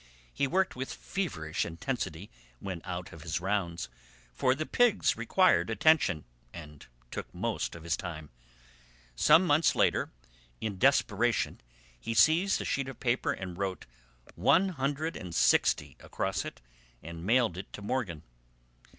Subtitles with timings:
[0.33, 3.87] He worked with feverish intensity when out on his rounds,
[4.33, 8.31] for the pigs required attention and took most of his time.
[9.15, 10.09] Some months later,
[10.59, 11.61] in desperation,
[11.99, 13.85] he seized a sheet of paper and wrote
[14.33, 16.61] "160" across it
[17.03, 18.23] and mailed it to Morgan.